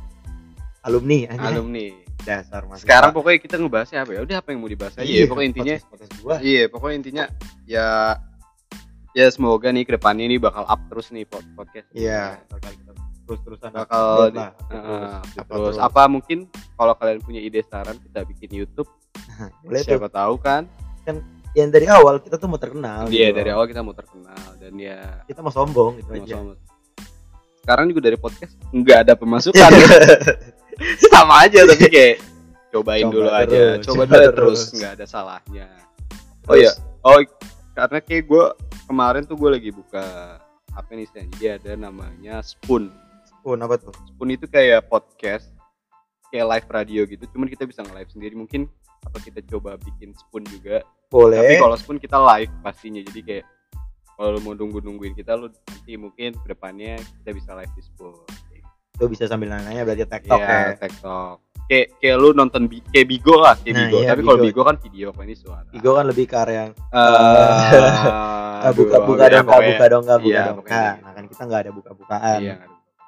alumni 0.83 1.29
anjay. 1.29 1.49
alumni. 1.49 1.87
Dasar 2.23 2.63
mas 2.65 2.87
sekarang 2.87 3.11
pokoknya 3.11 3.39
kita 3.41 3.57
ngebahasnya 3.57 4.07
apa 4.07 4.11
ya? 4.15 4.21
Udah 4.23 4.37
apa 4.39 4.49
yang 4.51 4.61
mau 4.63 4.71
dibahas 4.71 4.95
aja? 4.95 5.03
Ya 5.03 5.27
pokoknya 5.27 5.49
intinya 5.51 5.77
Iya, 6.39 6.63
pokoknya 6.71 6.97
intinya 6.97 7.25
ya 7.67 8.15
ya 9.11 9.27
semoga 9.29 9.69
nih 9.69 9.83
ke 9.83 9.99
depannya 9.99 10.25
ini 10.25 10.39
bakal 10.39 10.63
up 10.63 10.81
terus 10.87 11.11
nih 11.11 11.27
pod- 11.27 11.45
podcast. 11.53 11.91
iya. 11.93 12.39
kita 12.49 12.95
terus-terusan 13.23 13.71
Bakal 13.71 14.31
di- 14.31 14.39
lah 14.39 14.51
Heeh, 14.67 15.19
terus, 15.31 15.47
terus, 15.47 15.63
terus. 15.69 15.79
apa 15.79 16.03
mungkin 16.07 16.39
kalau 16.75 16.95
kalian 16.95 17.19
punya 17.21 17.39
ide 17.39 17.63
saran 17.63 17.99
kita 17.99 18.23
bikin 18.25 18.51
YouTube, 18.53 18.91
boleh 19.63 19.81
tuh. 19.81 19.95
Siapa 19.95 20.09
tahu 20.09 20.35
kan? 20.39 20.67
yang 21.53 21.69
dari 21.69 21.85
awal 21.85 22.17
kita 22.17 22.35
tuh 22.35 22.49
mau 22.49 22.57
terkenal 22.57 23.07
Iya 23.07 23.29
gitu. 23.29 23.37
dari 23.37 23.51
awal 23.53 23.67
kita 23.67 23.83
mau 23.83 23.93
terkenal 23.93 24.41
dan 24.57 24.73
ya 24.73 25.21
kita 25.27 25.45
mau 25.45 25.51
sombong 25.51 26.01
gitu 26.01 26.09
mau 26.09 26.25
aja. 26.25 26.35
sama- 26.35 26.57
sekarang 27.63 27.85
juga 27.95 28.01
dari 28.11 28.19
podcast 28.19 28.53
nggak 28.75 28.99
ada 29.09 29.15
pemasukan. 29.15 29.71
Sama 31.13 31.47
aja 31.47 31.63
tapi 31.63 31.87
kayak 31.87 32.17
cobain 32.75 33.07
Coba 33.07 33.15
dulu 33.15 33.29
aja. 33.31 33.47
terus, 33.47 33.85
coba 33.87 34.03
coba 34.03 34.05
dulu 34.11 34.19
terus. 34.19 34.35
terus. 34.35 34.61
nggak 34.81 34.93
ada 34.99 35.07
salahnya. 35.07 35.67
Oh 36.51 36.57
iya. 36.59 36.73
Oh 37.07 37.19
karena 37.73 37.99
kayak 38.03 38.25
gue 38.29 38.45
kemarin 38.91 39.23
tuh 39.25 39.37
gue 39.39 39.51
lagi 39.53 39.71
buka 39.73 40.05
apa 40.73 40.91
nih 40.97 41.09
Sen? 41.09 41.29
jadi 41.39 41.61
ada 41.61 41.73
namanya 41.79 42.43
Spoon. 42.43 42.91
Oh 43.47 43.55
apa 43.55 43.79
tuh? 43.79 43.95
Spoon 44.11 44.35
itu 44.35 44.51
kayak 44.51 44.91
podcast 44.91 45.53
kayak 46.33 46.49
live 46.49 46.69
radio 46.73 47.03
gitu. 47.07 47.25
Cuman 47.31 47.47
kita 47.47 47.69
bisa 47.69 47.85
nge-live 47.85 48.11
sendiri. 48.11 48.35
Mungkin 48.35 48.67
apa 49.03 49.19
kita 49.21 49.45
coba 49.47 49.77
bikin 49.79 50.17
Spoon 50.17 50.43
juga. 50.49 50.81
Boleh. 51.13 51.39
Tapi 51.39 51.55
kalau 51.61 51.77
Spoon 51.77 51.99
kita 52.01 52.17
live 52.19 52.53
pastinya. 52.65 53.05
Jadi 53.05 53.21
kayak 53.21 53.45
kalau 54.23 54.39
lu 54.39 54.41
mau 54.41 54.55
nunggu 54.55 54.79
nungguin 54.79 55.13
kita 55.13 55.35
lu 55.35 55.51
nanti 55.51 55.99
mungkin 55.99 56.31
ke 56.33 56.47
depannya 56.47 56.95
kita 57.19 57.35
bisa 57.35 57.51
live 57.53 57.75
di 57.75 57.83
Spoon 57.83 58.15
itu 58.93 59.05
bisa 59.09 59.27
sambil 59.27 59.51
nanya 59.51 59.83
berarti 59.83 60.07
tiktok 60.07 60.39
Iya, 60.39 60.47
ya 60.47 60.75
TikTok. 60.79 61.35
Kayak 61.65 61.87
kayak 61.99 62.17
lu 62.19 62.29
nonton 62.31 62.63
bi 62.65 62.79
kayak 62.87 63.07
Bigo 63.09 63.35
lah, 63.35 63.57
kayak 63.57 63.73
Nah, 63.73 63.83
Bigo. 63.83 63.99
iya, 63.99 64.09
Tapi 64.09 64.21
kalau 64.21 64.39
Bigo. 64.39 64.47
Bigo 64.47 64.63
kan 64.63 64.77
video, 64.79 65.07
kalau 65.11 65.25
ini 65.25 65.35
suara. 65.35 65.69
Igo 65.73 65.91
kan 65.91 66.05
lebih 66.05 66.25
ke 66.25 66.37
area 66.37 66.55
yang 66.61 66.71
Eh, 66.71 66.99
ah, 68.63 68.71
buka 68.71 68.97
buka 69.01 69.25
ya, 69.25 69.31
dong 69.33 69.47
pokoknya- 69.49 69.71
buka 69.73 69.85
dong 69.89 70.05
buka 70.05 70.15
iya, 70.23 70.43
dong 70.45 70.57
pokoknya 70.61 70.87
nah 71.03 71.13
kan 71.13 71.25
kita 71.27 71.43
nggak 71.43 71.61
ada 71.61 71.73
buka 71.73 71.91
bukaan 71.97 72.39
Iya, 72.39 72.55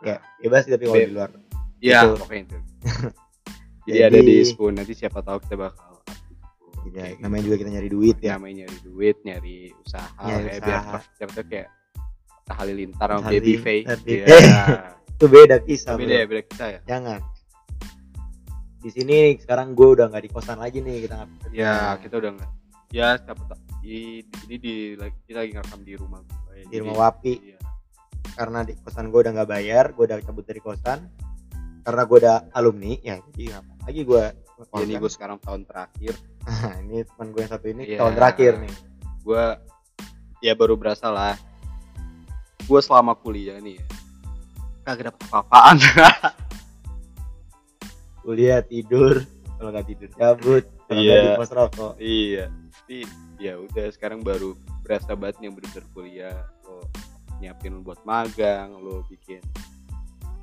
ya 0.02 0.16
bebas 0.40 0.62
tapi 0.64 0.82
kalau 0.82 0.98
di 0.98 1.12
luar 1.12 1.30
Iya, 1.78 1.98
Gitu. 2.00 2.14
pokoknya 2.16 2.42
itu. 2.42 2.56
Jadi 3.86 3.98
ada 4.00 4.18
di 4.18 4.24
Jadi- 4.34 4.48
Spoon 4.48 4.72
nanti 4.74 4.92
siapa 4.96 5.18
tahu 5.20 5.36
kita 5.38 5.54
bakal 5.60 5.83
di. 6.94 6.96
Iya, 6.96 7.04
Kayak 7.04 7.18
namanya 7.20 7.34
gitu. 7.36 7.46
juga 7.46 7.56
kita 7.58 7.70
nyari 7.70 7.88
duit 7.90 8.16
ya 8.18 8.32
Namanya 8.32 8.54
nyari 8.56 8.78
duit, 8.80 9.16
nyari 9.20 9.56
usaha, 9.76 10.08
Nyari 10.20 10.44
kayak 10.44 10.60
biar 10.60 10.78
usaha. 10.80 10.98
siapa 11.12 11.32
tahu 11.32 11.46
kayak 11.48 11.68
Halilintar 12.46 13.08
sama 13.10 13.22
Halilintar, 13.24 13.64
Baby. 13.66 14.04
Baby- 14.04 14.22
Iya. 14.22 14.66
itu 15.14 15.26
beda 15.26 15.56
kisah 15.60 15.94
Beda 15.94 16.14
ya, 16.14 16.24
beda 16.24 16.42
kita 16.44 16.64
ya. 16.68 16.80
jangan 16.84 17.20
di 18.76 18.90
sini 18.90 19.16
sekarang 19.36 19.72
gue 19.72 19.88
udah 19.90 20.06
nggak 20.06 20.22
di 20.22 20.30
kosan 20.30 20.58
lagi 20.58 20.78
nih 20.78 21.02
kita 21.02 21.14
nggak 21.16 21.30
Ya, 21.50 21.96
kita 21.96 22.14
udah 22.14 22.30
enggak. 22.30 22.50
Ya, 22.90 23.08
siapa 23.16 23.42
di 23.80 24.20
di 24.20 24.34
sini 24.36 24.54
di 24.56 24.74
lagi 24.94 25.16
kita 25.24 25.38
lagi 25.40 25.50
ngerekam 25.52 25.80
di 25.82 25.94
rumah 25.94 26.20
gue. 26.20 26.36
di 26.54 26.68
Jadi- 26.68 26.80
rumah 26.80 26.96
wapi 27.02 27.32
Iya. 27.42 27.58
karena 28.34 28.58
di 28.60 28.72
kosan 28.76 29.08
gue 29.08 29.20
udah 29.20 29.32
nggak 29.32 29.50
bayar 29.50 29.84
gue 29.90 30.04
udah 30.04 30.18
cabut 30.20 30.44
dari 30.44 30.60
kosan 30.60 30.98
karena 31.80 32.02
gue 32.02 32.18
udah 32.18 32.36
alumni 32.50 32.92
ya 32.98 33.16
jadi 33.30 33.42
ngapain 33.52 33.78
lagi 33.84 34.00
gue 34.02 34.24
ya 34.60 34.80
ini 34.82 34.94
gue 34.96 35.10
sekarang 35.10 35.38
tahun 35.42 35.66
terakhir. 35.66 36.14
Nah, 36.46 36.74
ini 36.84 37.02
teman 37.02 37.28
gue 37.34 37.40
yang 37.42 37.52
satu 37.52 37.66
ini 37.66 37.82
Iya. 37.88 37.98
tahun 38.04 38.14
terakhir 38.14 38.52
nih. 38.62 38.74
Gue 39.24 39.44
ya 40.40 40.52
baru 40.54 40.74
berasa 40.78 41.10
lah. 41.10 41.34
Gue 42.64 42.80
selama 42.80 43.12
kuliah 43.18 43.58
nih 43.60 43.80
ya 43.80 43.84
kagak 44.84 45.10
dapet 45.10 45.20
apa-apaan. 45.32 45.76
Kuliah 48.24 48.60
tidur. 48.64 49.24
Kalau 49.56 49.70
nggak 49.72 49.86
tidur 49.88 50.10
cabut 50.12 50.64
kalau 50.88 51.00
Iya. 51.00 51.40
nggak 51.40 51.52
rokok. 51.56 51.92
Iya. 51.96 52.44
Tapi 52.52 52.98
ya 53.40 53.52
udah 53.60 53.86
sekarang 53.92 54.20
baru 54.20 54.52
berasa 54.84 55.16
banget 55.16 55.40
yang 55.40 55.56
bener-bener 55.56 55.84
kuliah. 55.96 56.38
Lo 56.68 56.84
nyiapin 57.40 57.80
buat 57.82 57.98
magang 58.06 58.76
lo 58.78 59.02
bikin 59.10 59.42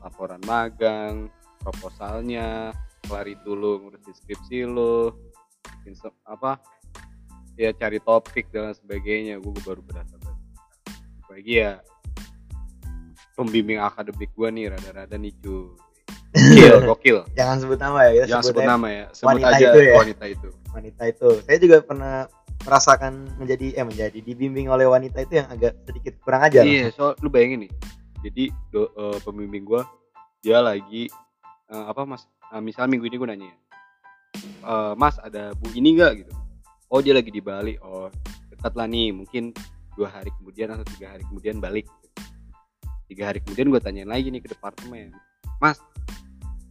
laporan 0.01 0.41
magang 0.49 1.29
proposalnya 1.61 2.73
kelar 3.11 3.27
itu 3.27 3.51
lo 3.51 3.83
ngurus 3.83 3.99
deskripsi 4.07 4.63
lo 4.63 5.19
bikin 5.67 5.99
se- 5.99 6.15
apa 6.23 6.63
ya 7.59 7.75
cari 7.75 7.99
topik 7.99 8.47
dan 8.55 8.71
sebagainya. 8.71 9.35
Gue 9.43 9.51
baru 9.67 9.83
berasa 9.83 10.15
banget. 10.15 10.39
Apalagi 11.27 11.53
ya 11.59 11.83
pembimbing 13.35 13.83
akademik 13.83 14.31
gue 14.31 14.47
nih 14.47 14.71
rada-rada 14.71 15.19
nih 15.19 15.35
cuy 15.43 15.75
gokil 16.31 16.75
gokil. 16.87 17.17
Jangan 17.35 17.59
sebut 17.59 17.79
nama 17.83 17.99
ya 18.07 18.11
kita 18.15 18.27
jangan 18.31 18.43
sebut 18.47 18.63
nama 18.63 18.87
ya 18.87 19.05
sebut 19.11 19.27
wanita 19.27 19.47
aja 19.51 19.67
itu 19.67 19.79
ya. 19.83 19.95
wanita 19.99 20.25
itu. 20.31 20.49
Wanita 20.71 21.03
itu. 21.11 21.29
Saya 21.43 21.57
juga 21.59 21.77
pernah 21.83 22.15
merasakan 22.63 23.13
menjadi 23.35 23.67
eh 23.75 23.83
menjadi 23.83 24.19
dibimbing 24.23 24.71
oleh 24.71 24.87
wanita 24.87 25.19
itu 25.19 25.43
yang 25.43 25.51
agak 25.51 25.75
sedikit 25.83 26.15
kurang 26.23 26.47
ajar. 26.47 26.63
Iya, 26.63 26.95
so 26.95 27.11
lu 27.19 27.27
bayangin 27.27 27.67
nih. 27.67 27.71
Jadi 28.23 28.43
do, 28.71 28.87
eh, 28.95 29.17
pembimbing 29.27 29.67
gua 29.67 29.83
dia 30.39 30.63
lagi 30.63 31.11
eh, 31.67 31.85
apa 31.91 32.07
Mas? 32.07 32.23
Eh, 32.51 32.61
misal 32.61 32.87
minggu 32.87 33.07
ini 33.07 33.15
gua 33.15 33.29
nanya 33.31 33.47
ya. 33.47 33.57
"Eh, 34.61 34.93
mas 34.95 35.15
ada 35.17 35.51
bu 35.53 35.71
ini 35.71 35.95
enggak 35.95 36.23
gitu. 36.23 36.33
Oh 36.87 36.99
dia 36.99 37.15
lagi 37.15 37.29
di 37.29 37.39
Bali. 37.39 37.79
Oh 37.79 38.11
dekat 38.49 38.73
lah 38.75 38.85
nih. 38.85 39.11
Mungkin 39.11 39.55
dua 39.95 40.07
hari 40.07 40.31
kemudian 40.35 40.71
atau 40.71 40.85
tiga 40.87 41.11
hari 41.11 41.23
kemudian 41.25 41.57
balik. 41.57 41.87
Tiga 43.07 43.27
hari 43.27 43.39
kemudian 43.43 43.67
gua 43.67 43.79
tanyain 43.79 44.07
lagi 44.07 44.27
nih 44.27 44.39
ke 44.39 44.51
departemen. 44.51 45.11
Mas 45.59 45.79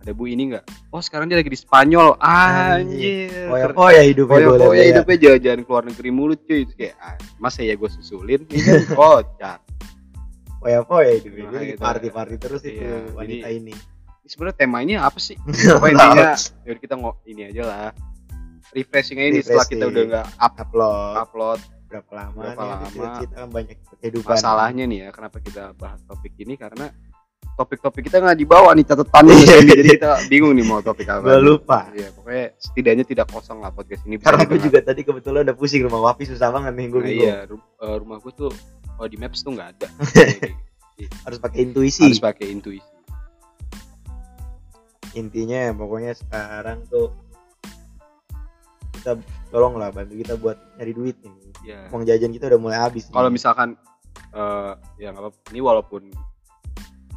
ada 0.00 0.16
bu 0.16 0.24
ini 0.24 0.48
enggak? 0.48 0.64
Oh 0.88 1.04
sekarang 1.04 1.28
dia 1.28 1.36
lagi 1.36 1.52
di 1.52 1.60
Spanyol. 1.60 2.16
Anjir. 2.16 3.52
oh 3.52 3.56
ya 3.56 3.66
oh 3.76 3.90
ya 3.92 4.02
hidupnya 4.02 4.32
Pokoknya, 4.32 4.48
boleh 4.48 4.64
pokoknya 4.64 4.84
hidupnya 4.88 5.16
jalan-jalan 5.20 5.60
ke 5.60 5.68
luar 5.68 5.84
negeri 5.84 6.10
mulu 6.10 6.34
cuy 6.34 6.60
Terus 6.64 6.74
kayak 6.74 6.94
ah, 6.96 7.16
masa 7.36 7.60
ya 7.60 7.76
gue 7.76 7.90
susulin 7.92 8.40
kan 8.48 8.56
kocak 8.90 9.58
oh 10.60 10.68
ya 10.68 10.78
oh 10.84 11.00
ya 11.00 11.12
hidupnya 11.16 11.44
Nah, 11.46 11.62
gitu. 11.62 11.80
party 11.80 12.08
party 12.08 12.34
terus 12.36 12.60
itu 12.64 12.80
Iya, 12.80 13.12
wanita 13.12 13.48
jadi- 13.48 13.56
ini 13.60 13.74
sebenarnya 14.30 14.56
temanya 14.56 14.96
apa 15.02 15.18
sih? 15.18 15.34
Pokoknya 15.74 15.94
intinya? 15.98 16.30
Yaudah 16.62 16.80
kita 16.80 16.94
ngok 16.94 17.16
ini 17.26 17.42
aja 17.50 17.62
lah. 17.66 17.90
Refreshing 18.70 19.18
aja 19.18 19.28
ini 19.34 19.40
setelah 19.42 19.66
kita 19.66 19.84
udah 19.90 20.02
nggak 20.06 20.26
up 20.38 20.54
upload. 20.54 21.14
upload. 21.18 21.60
Berapa 21.90 22.10
lama 22.14 22.38
Berapa 22.38 22.62
nih 22.62 22.70
lama. 22.70 22.86
kita, 22.86 23.08
kita 23.26 23.40
banyak 23.50 23.76
kehidupan. 23.98 24.30
Masalahnya 24.38 24.84
nih 24.86 24.98
ya 25.02 25.08
kenapa 25.10 25.42
kita 25.42 25.74
bahas 25.74 25.98
topik 26.06 26.38
ini? 26.38 26.54
Karena 26.54 26.86
topik-topik 27.58 28.06
kita 28.06 28.22
nggak 28.22 28.38
dibawa 28.38 28.70
nih 28.78 28.86
catatannya 28.86 29.34
jadi 29.74 29.82
kita 29.98 30.10
bingung 30.30 30.54
nih 30.54 30.62
mau 30.62 30.78
topik 30.78 31.10
apa. 31.10 31.26
Gue 31.26 31.38
lupa. 31.42 31.90
Iya, 31.90 32.14
pokoknya 32.14 32.54
setidaknya 32.62 33.04
tidak 33.04 33.26
kosong 33.34 33.58
lah 33.58 33.74
podcast 33.74 34.06
ini 34.06 34.22
karena 34.22 34.46
didengar. 34.46 34.62
juga 34.62 34.78
tadi 34.86 35.00
kebetulan 35.02 35.42
udah 35.50 35.56
pusing 35.58 35.82
rumah 35.82 36.00
wapi 36.06 36.30
susah 36.30 36.54
banget 36.54 36.72
nih 36.78 36.86
gue 36.86 37.02
Nah, 37.02 37.10
iya 37.10 37.36
ru- 37.50 37.58
eh, 37.58 37.96
rumah 37.98 38.22
gue 38.22 38.32
tuh 38.38 38.50
oh 38.96 39.06
di 39.10 39.18
maps 39.18 39.42
tuh 39.42 39.50
nggak 39.58 39.68
ada. 39.74 39.88
Harus 41.26 41.38
pakai 41.42 41.58
intuisi. 41.66 42.06
Harus 42.06 42.22
pakai 42.22 42.54
intuisi 42.54 42.86
intinya 45.18 45.74
pokoknya 45.74 46.14
sekarang 46.14 46.86
tuh 46.86 47.10
kita 49.00 49.16
tolong 49.48 49.80
lah 49.80 49.88
bantu 49.88 50.20
kita 50.20 50.36
buat 50.36 50.60
nyari 50.76 50.92
duit 50.92 51.16
nih. 51.24 51.34
Ya 51.64 51.80
uang 51.88 52.04
jajan 52.04 52.30
kita 52.36 52.52
udah 52.52 52.60
mulai 52.60 52.78
habis 52.78 53.08
kalau 53.08 53.32
misalkan 53.32 53.74
eh 54.36 54.72
ya 55.00 55.10
nggak 55.10 55.24
apa 55.24 55.38
ini 55.50 55.60
walaupun 55.64 56.02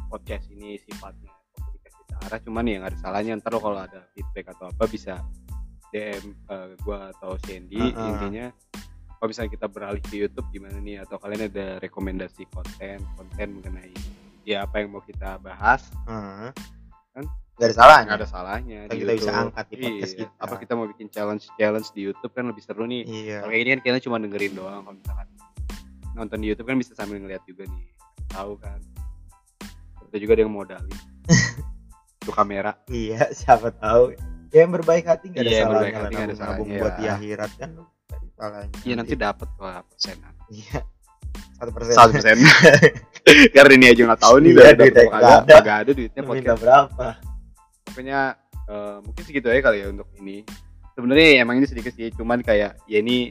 podcast 0.08 0.48
ini 0.50 0.80
sifatnya 0.80 1.30
komunikasi 1.54 2.00
arah 2.24 2.40
cuman 2.40 2.64
ya 2.66 2.76
nggak 2.80 2.92
ada 2.96 2.98
salahnya. 2.98 3.32
Ntar 3.38 3.52
lo 3.52 3.60
kalau 3.60 3.78
ada 3.78 4.00
feedback 4.16 4.56
atau 4.56 4.72
apa 4.72 4.84
bisa 4.88 5.20
DM 5.92 6.34
eh, 6.50 6.68
gua 6.82 7.12
atau 7.14 7.38
Sandy 7.44 7.78
Uh-uh. 7.78 8.08
intinya 8.10 8.50
kalau 9.20 9.28
misalnya 9.30 9.52
kita 9.54 9.66
beralih 9.70 10.02
ke 10.02 10.14
YouTube 10.18 10.48
gimana 10.50 10.80
nih? 10.80 11.04
Atau 11.04 11.20
kalian 11.20 11.52
ada 11.52 11.78
rekomendasi 11.84 12.48
konten 12.50 12.98
konten 13.14 13.48
mengenai 13.60 13.94
ya 14.44 14.64
apa 14.64 14.80
yang 14.80 14.92
mau 14.92 15.04
kita 15.04 15.36
bahas? 15.40 15.88
Heeh. 16.08 16.50
Kan? 17.14 17.24
Nggak 17.54 17.64
ada 17.64 17.76
salahnya. 17.76 18.04
Nggak 18.04 18.18
ada 18.18 18.28
salahnya 18.28 18.78
Kan 18.84 18.96
kita 18.96 19.12
bisa 19.12 19.22
YouTube. 19.24 19.42
angkat 19.44 19.64
di 19.64 19.74
podcast 19.76 19.94
Iya. 20.10 20.18
kita. 20.20 20.32
apa 20.40 20.54
kita 20.58 20.72
mau 20.72 20.86
bikin 20.86 21.06
challenge 21.08 21.44
challenge 21.54 21.88
di 21.90 22.00
YouTube 22.02 22.32
kan 22.32 22.44
lebih 22.44 22.62
seru 22.62 22.84
nih. 22.84 23.02
Iya. 23.04 23.36
Kalau 23.38 23.50
kayak 23.50 23.62
ini 23.62 23.70
kan 23.70 23.80
kita 23.82 23.98
cuma 24.00 24.16
dengerin 24.18 24.52
doang 24.52 24.80
kalau 24.82 24.96
misalkan 24.96 25.26
nonton 26.12 26.38
di 26.38 26.46
YouTube 26.46 26.66
kan 26.66 26.76
bisa 26.76 26.92
sambil 26.92 27.16
ngeliat 27.16 27.42
juga 27.42 27.62
nih. 27.64 27.86
Tahu 28.28 28.52
kan? 28.56 28.78
Kita 30.04 30.16
juga 30.18 30.32
ada 30.32 30.42
yang 30.42 30.52
modalin. 30.52 30.98
Itu 32.20 32.30
kamera. 32.30 32.72
Iya 32.86 33.30
siapa 33.32 33.70
tahu. 33.70 34.14
Ya 34.48 34.58
yang 34.60 34.72
berbaik 34.72 35.04
hati 35.04 35.26
nggak 35.28 35.42
ada 35.42 35.46
Iya, 35.46 35.54
yang 35.56 35.66
salahnya 35.66 35.74
berbaik 35.74 35.94
lah 35.94 36.00
hati 36.00 36.14
nggak 36.14 36.24
ada 36.24 36.36
salahnya, 36.36 36.78
buat 36.78 36.94
di 36.94 37.04
akhirat 37.08 37.50
kan 37.54 37.70
salahnya 38.34 38.76
iya 38.82 38.94
nanti 38.94 39.14
dapat 39.14 39.48
kok 39.52 39.66
persenan. 39.88 40.34
Iya. 40.48 40.78
Satu 41.54 41.70
persen. 41.70 41.92
Satu 41.92 42.10
persen. 42.12 42.36
Karena 43.54 43.72
ini 43.72 43.86
aja 43.88 44.02
nggak 44.04 44.20
tahu 44.20 44.34
nih 44.38 44.50
Iya, 44.52 44.70
duitnya 44.72 45.04
nggak 45.04 45.22
ada. 45.42 45.54
nggak 45.58 45.78
ada 45.80 45.90
duitnya 45.92 46.20
minta 46.22 46.54
berapa 46.54 47.06
pokoknya 47.94 48.34
eh, 48.66 48.98
mungkin 49.06 49.22
segitu 49.22 49.46
aja 49.46 49.70
kali 49.70 49.86
ya 49.86 49.94
untuk 49.94 50.10
ini. 50.18 50.42
Sebenarnya 50.98 51.46
emang 51.46 51.62
ini 51.62 51.66
sedikit 51.70 51.94
sih 51.94 52.10
cuman 52.10 52.42
kayak 52.42 52.74
ya 52.90 52.98
ini 52.98 53.30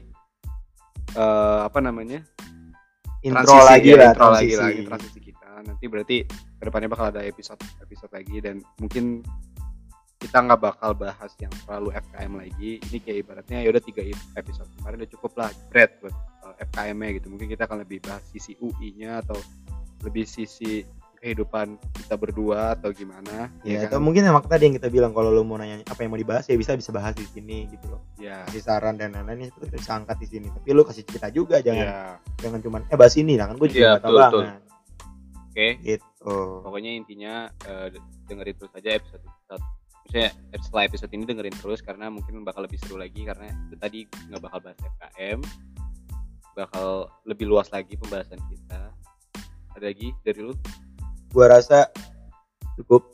eh, 1.19 1.59
apa 1.67 1.83
namanya? 1.83 2.23
Intro 3.27 3.43
transisi, 3.43 3.67
lagi 3.67 3.89
ya, 3.91 3.95
lah 3.99 4.07
intro 4.15 4.27
lagi 4.31 4.51
transisi. 4.55 4.63
lagi 4.63 4.81
transisi 4.87 5.19
kita. 5.19 5.47
Nanti 5.67 5.85
berarti 5.91 6.17
ke 6.31 6.63
depannya 6.63 6.87
bakal 6.87 7.11
ada 7.11 7.21
episode 7.27 7.59
episode 7.83 8.11
lagi 8.15 8.39
dan 8.39 8.63
mungkin 8.79 9.19
kita 10.23 10.39
nggak 10.39 10.59
bakal 10.63 10.95
bahas 10.95 11.35
yang 11.43 11.51
terlalu 11.67 11.91
FKM 11.91 12.33
lagi. 12.39 12.71
Ini 12.79 12.97
kayak 13.03 13.17
ibaratnya 13.27 13.57
ya 13.59 13.67
udah 13.67 13.83
tiga 13.83 14.01
episode 14.39 14.71
kemarin 14.79 15.03
udah 15.03 15.11
cukup 15.11 15.31
lah 15.35 15.51
bread 15.67 15.91
buat 15.99 16.15
FKM 16.71 16.97
nya 17.03 17.09
gitu. 17.19 17.27
Mungkin 17.27 17.47
kita 17.51 17.67
akan 17.67 17.83
lebih 17.83 17.99
bahas 17.99 18.23
sisi 18.31 18.55
UI 18.63 18.95
nya 18.95 19.19
atau 19.19 19.35
lebih 20.07 20.23
sisi 20.23 20.87
kehidupan 21.23 21.79
kita 21.95 22.19
berdua 22.19 22.75
atau 22.75 22.91
gimana 22.91 23.47
Ya, 23.63 23.79
ya 23.79 23.87
atau 23.87 23.95
kan 23.95 24.03
mungkin 24.03 24.27
emang 24.27 24.43
tadi 24.43 24.67
yang 24.67 24.75
kita 24.75 24.91
bilang 24.91 25.15
kalau 25.15 25.31
lu 25.31 25.47
mau 25.47 25.55
nanya 25.55 25.79
apa 25.87 26.03
yang 26.03 26.11
mau 26.11 26.19
dibahas 26.19 26.43
ya 26.45 26.59
bisa 26.59 26.75
bisa 26.75 26.91
bahas 26.91 27.15
di 27.15 27.23
sini 27.23 27.71
gitu 27.71 27.87
loh. 27.87 28.03
ya 28.19 28.43
Kasih 28.43 28.59
saran 28.59 28.99
dan 28.99 29.15
lain-lain 29.15 29.47
itu 29.47 29.55
kita 29.63 29.79
bisa 29.79 29.91
angkat 29.95 30.19
di 30.19 30.27
sini. 30.27 30.47
Tapi 30.51 30.67
lu 30.69 30.83
kasih 30.83 31.07
cerita 31.07 31.31
juga 31.31 31.63
jangan 31.63 31.79
ya 31.79 31.95
jangan 32.37 32.59
cuman 32.59 32.81
eh 32.91 32.97
bahas 32.99 33.15
ini 33.15 33.39
lah 33.39 33.47
kan 33.47 33.55
gue 33.55 33.69
juga 33.71 33.79
Iya, 33.79 33.89
nggak 33.89 34.03
tahu 34.03 34.15
banget. 34.19 34.61
oke 35.47 35.67
Gitu. 35.79 36.35
pokoknya 36.61 36.91
intinya 36.91 37.33
eh, 37.63 37.87
dengerin 38.27 38.55
terus 38.59 38.73
aja 38.75 38.89
episode 38.91 39.23
episode 39.23 39.63
maksudnya 40.03 40.27
setelah 40.59 40.83
episode 40.83 41.11
ini 41.15 41.23
dengerin 41.23 41.55
terus 41.55 41.79
karena 41.79 42.11
mungkin 42.11 42.43
bakal 42.43 42.67
lebih 42.67 42.75
seru 42.77 42.99
lagi 42.99 43.23
karena 43.23 43.47
itu 43.65 43.75
tadi 43.79 43.99
nggak 44.27 44.41
bakal 44.43 44.59
bahas 44.59 44.75
FKM 44.77 45.39
bakal 46.53 46.87
lebih 47.23 47.47
luas 47.47 47.71
lagi 47.71 47.95
pembahasan 47.95 48.37
kita 48.45 48.91
ada 49.73 49.85
lagi 49.85 50.13
dari 50.21 50.43
lu 50.43 50.53
Gua 51.33 51.45
rasa 51.49 51.89
cukup. 52.75 53.09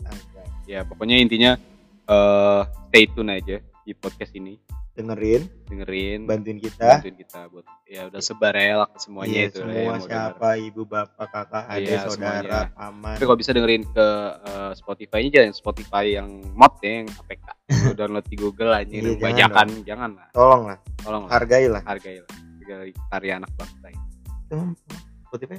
ya 0.66 0.84
pokoknya 0.84 1.18
intinya 1.18 1.58
eh 2.06 2.62
stay 2.88 3.10
tune 3.10 3.34
aja 3.34 3.58
di 3.82 3.92
podcast 3.92 4.30
ini 4.34 4.54
Dengerin, 4.92 5.48
dengerin 5.66 6.28
bantuin 6.28 6.60
kita. 6.60 7.00
bantuin 7.00 7.16
kita 7.16 7.48
buat 7.48 7.64
ya 7.88 8.06
udah 8.06 8.20
sebar 8.20 8.52
ya 8.52 8.76
lah 8.76 8.88
ke 8.88 9.00
semuanya 9.00 9.32
Iya, 9.34 9.48
itu 9.48 9.56
lah 9.56 9.64
semua 9.64 9.74
yang 9.74 9.88
mau 9.88 9.96
denger. 9.96 10.10
siapa 10.12 10.50
ibu 10.60 10.82
bapak 10.84 11.28
kakak 11.32 11.64
adik 11.66 11.88
Iya, 11.88 12.00
saudara 12.04 12.12
semuanya. 12.12 12.76
paman 12.76 13.14
Tapi 13.16 13.24
kalau 13.24 13.40
bisa 13.40 13.52
dengerin 13.52 13.84
ke 13.88 14.08
eh, 14.44 14.72
Spotify 14.76 15.20
nya 15.20 15.30
jangan 15.32 15.54
Spotify 15.56 16.06
yang 16.12 16.30
mod 16.52 16.74
ya, 16.80 16.92
yang 16.92 17.08
APK. 17.16 17.46
Lu 17.80 17.92
download 17.96 18.26
di 18.28 18.36
Google 18.36 18.72
aja, 18.76 18.92
Iya, 18.92 19.00
yang 19.00 19.16
jangan 19.16 19.24
bajakan, 19.24 19.68
jangan 19.82 20.10
lah. 20.20 20.28
tolong 20.30 20.62
lah 20.68 20.78
Tolong 21.00 21.24
lah, 21.24 21.32
hargailah 21.32 21.82
hargai 21.82 22.18
karya 23.10 23.34
anak 23.40 23.50
bangsa 23.56 23.88
ini. 23.88 24.04
Spotify 25.24 25.58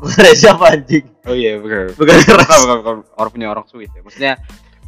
bukan 0.00 0.34
siapa 0.36 0.64
anjing 0.76 1.06
Oh 1.26 1.34
iya, 1.34 1.58
bukan 1.58 1.90
Bukan, 1.98 2.14
bukan, 2.22 2.78
bukan. 2.80 2.96
Orang 3.18 3.30
punya 3.34 3.48
orang 3.50 3.66
Swiss 3.66 3.90
ya. 3.90 4.02
Maksudnya 4.06 4.34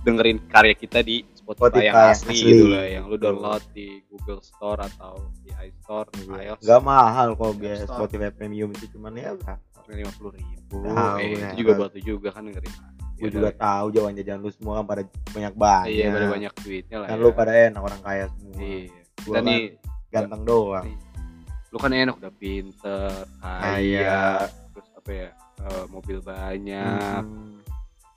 dengerin 0.06 0.38
karya 0.46 0.74
kita 0.78 1.02
di 1.02 1.26
Spotify, 1.34 1.90
yang 1.90 1.96
Spotify 1.98 2.14
asli, 2.14 2.30
asli. 2.30 2.50
gitu 2.54 2.66
lah, 2.70 2.86
yang 2.86 3.04
lu 3.10 3.16
download 3.18 3.64
di 3.74 3.88
Google 4.06 4.40
Store 4.44 4.78
atau 4.78 5.18
di 5.42 5.50
iStore, 5.50 6.08
iOS. 6.28 6.62
Gak 6.62 6.80
mahal 6.86 7.34
kok 7.34 7.58
Store. 7.58 8.06
Spotify 8.06 8.30
Premium 8.30 8.70
itu 8.70 8.86
cuman 8.94 9.18
ya 9.18 9.34
berapa? 9.34 9.66
lima 9.88 10.12
puluh 10.20 10.36
ribu. 10.36 10.84
Tahu, 10.84 11.16
eh, 11.16 11.32
ya. 11.32 11.48
itu 11.48 11.64
juga 11.64 11.72
buat 11.80 11.90
lu 11.96 12.00
juga 12.04 12.28
kan 12.28 12.44
dengerin. 12.44 12.74
Gue 13.18 13.30
juga 13.32 13.50
tahu 13.56 13.86
jawaban 13.90 14.14
jajan 14.20 14.38
lu 14.44 14.52
semua 14.52 14.72
kan 14.78 14.84
pada 14.84 15.02
banyak 15.32 15.54
banget. 15.56 15.86
Iya, 15.90 16.04
pada 16.12 16.26
banyak 16.28 16.52
duitnya 16.60 16.96
lah. 17.00 17.08
Kan 17.08 17.16
ya. 17.16 17.24
lu 17.24 17.30
pada 17.32 17.52
enak 17.56 17.82
orang 17.82 18.00
kaya 18.04 18.24
semua. 18.36 18.58
Iya. 18.60 19.00
Gua 19.24 19.34
kan 19.34 19.42
nih 19.48 19.60
ganteng 20.12 20.42
doang. 20.44 20.86
lu 21.68 21.76
kan 21.76 21.92
enak 21.92 22.16
udah 22.16 22.32
pinter 22.32 23.12
kaya 23.44 24.00
terus 24.40 24.52
apa 25.08 25.16
ya 25.16 25.30
eh, 25.64 25.84
mobil 25.88 26.20
banyak. 26.20 27.22
Hmm. 27.24 27.56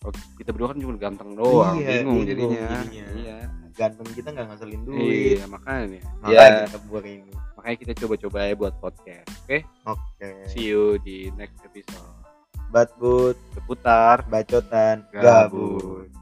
Kalau 0.04 0.14
kita 0.36 0.50
berdua 0.52 0.68
kan 0.76 0.78
cuma 0.84 0.94
ganteng 1.00 1.32
doang 1.40 1.78
Iya, 1.80 2.04
bingung, 2.04 2.20
bingung 2.20 2.52
jadinya. 2.52 2.68
jadinya. 2.84 3.06
iya. 3.16 3.38
Ganteng 3.72 4.08
kita 4.12 4.28
nggak 4.36 4.46
ngaselin 4.52 4.82
duit. 4.84 5.40
Iya 5.40 5.46
makanya. 5.48 6.02
Makanya 6.20 6.36
ya 6.36 6.68
kita 6.68 6.80
buat 6.92 7.06
ini. 7.08 7.32
Makanya 7.56 7.78
kita 7.80 7.94
coba-coba 8.04 8.38
ya 8.44 8.54
buat 8.60 8.76
podcast 8.84 9.28
oke? 9.48 9.58
Oke. 9.88 10.30
See 10.52 10.68
you 10.68 11.00
di 11.00 11.32
next 11.40 11.64
episode. 11.64 12.12
Batbut 12.76 13.40
seputar. 13.56 14.28
Bacotan. 14.28 15.08
Gabut. 15.16 15.24
gabut 15.24 16.21